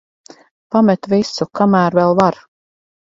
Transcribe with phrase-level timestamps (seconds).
[0.75, 2.39] Pamet visu, kamēr vēl var.